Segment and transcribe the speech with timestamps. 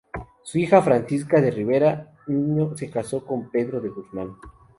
[0.41, 4.35] Su hija Francisca de Ribera Niño se casó con Pedro de Guzmán.